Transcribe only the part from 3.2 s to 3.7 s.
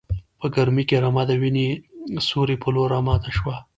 شوه.